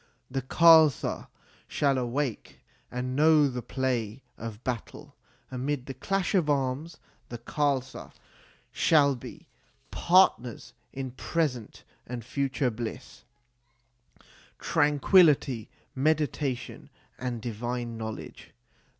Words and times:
The 0.31 0.41
Khalsa 0.41 1.27
shall 1.67 1.93
then 1.93 2.03
awake, 2.05 2.59
and 2.89 3.15
know 3.15 3.47
the 3.47 3.61
play 3.61 4.23
of 4.35 4.63
battle.. 4.63 5.15
Amid 5.51 5.85
the 5.85 5.93
clash 5.93 6.33
of 6.33 6.49
arms 6.49 6.97
the 7.29 7.37
Khalsa 7.37 8.05
PREFACE 8.05 8.13
xix 8.15 8.19
shall 8.71 9.15
be 9.15 9.47
partners 9.91 10.73
in 10.91 11.11
present 11.11 11.83
and 12.07 12.25
future 12.25 12.71
bliss, 12.71 13.25
tran 14.59 14.99
quillity, 14.99 15.67
meditation, 15.93 16.89
and 17.19 17.39
divine 17.39 17.95
knowledge. 17.95 18.53